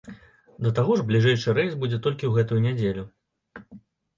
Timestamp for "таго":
0.79-0.95